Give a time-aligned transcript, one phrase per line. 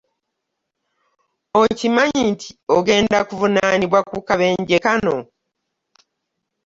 [1.61, 5.15] Okimanyi nti ogenda kuvunanibwa lwa kabenje kano.